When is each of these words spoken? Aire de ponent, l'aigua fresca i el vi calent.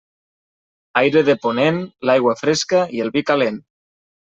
Aire 1.01 1.23
de 1.27 1.35
ponent, 1.43 1.77
l'aigua 2.11 2.35
fresca 2.41 2.83
i 2.99 3.05
el 3.07 3.15
vi 3.19 3.27
calent. 3.31 3.63